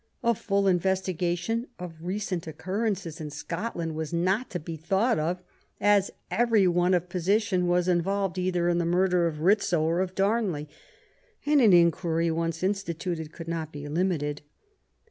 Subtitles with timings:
[0.23, 5.43] A full investigation of recent occurrences in Scotland was not to be thought of,
[5.79, 9.77] as every one of position was involved either in the murder of Rizzio ELIZABETH AND
[9.77, 10.69] MARY STUART, 99 or of Darnley;
[11.45, 14.41] and an inquiry once instituted could not be limited.